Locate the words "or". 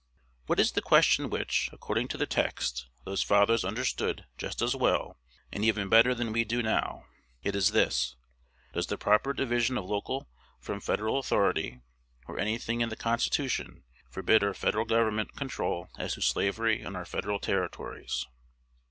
12.27-12.39